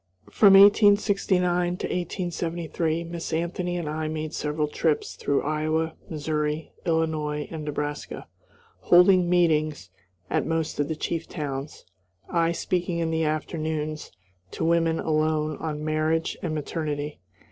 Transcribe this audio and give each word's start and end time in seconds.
From 0.31 0.53
1869 0.53 1.77
to 1.77 1.85
1873 1.85 3.03
Miss 3.03 3.31
Anthony 3.31 3.77
and 3.77 3.87
I 3.87 4.07
made 4.07 4.33
several 4.33 4.67
trips 4.67 5.15
through 5.15 5.43
Iowa, 5.43 5.93
Missouri, 6.09 6.71
Illinois, 6.87 7.47
and 7.51 7.63
Nebraska, 7.65 8.27
holding 8.79 9.29
meetings 9.29 9.91
at 10.27 10.47
most 10.47 10.79
of 10.79 10.87
the 10.87 10.95
chief 10.95 11.27
towns; 11.29 11.85
I 12.27 12.51
speaking 12.51 12.97
in 12.97 13.11
the 13.11 13.25
afternoons 13.25 14.11
to 14.53 14.65
women 14.65 14.99
alone 14.99 15.55
on 15.57 15.85
"Marriage 15.85 16.35
and 16.41 16.55
Maternity." 16.55 17.19